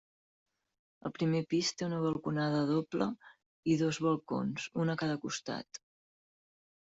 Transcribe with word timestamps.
El 1.09 1.11
primer 1.17 1.41
pis 1.49 1.67
té 1.81 1.83
una 1.87 1.99
balconada 2.05 2.61
doble 2.69 3.07
i 3.73 3.75
dos 3.81 3.99
balcons, 4.07 4.65
un 4.85 4.95
a 4.95 4.97
cada 5.03 5.19
costat. 5.27 5.81